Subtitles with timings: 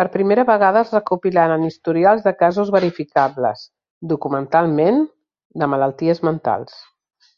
[0.00, 3.64] Per primera vegada es recopilaren historials de casos verificables,
[4.12, 5.00] documentalment,
[5.64, 6.78] de malalties mentals.